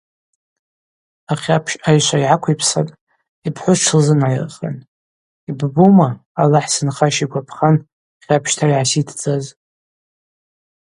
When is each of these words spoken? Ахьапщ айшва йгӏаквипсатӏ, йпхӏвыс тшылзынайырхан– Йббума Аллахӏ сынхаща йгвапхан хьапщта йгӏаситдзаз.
Ахьапщ 1.33 1.73
айшва 1.87 2.17
йгӏаквипсатӏ, 2.21 2.97
йпхӏвыс 3.47 3.79
тшылзынайырхан– 3.81 4.75
Йббума 5.49 6.09
Аллахӏ 6.41 6.71
сынхаща 6.75 7.23
йгвапхан 7.23 7.75
хьапщта 8.25 8.65
йгӏаситдзаз. 8.69 9.45